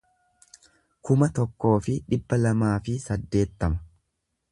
[1.09, 3.83] kuma tokkoo fi dhibba lamaa fi saddeettama